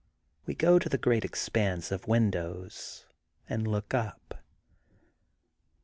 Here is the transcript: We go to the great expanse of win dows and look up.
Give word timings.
We 0.47 0.55
go 0.55 0.79
to 0.79 0.89
the 0.89 0.97
great 0.97 1.23
expanse 1.23 1.91
of 1.91 2.07
win 2.07 2.31
dows 2.31 3.05
and 3.47 3.67
look 3.67 3.93
up. 3.93 4.43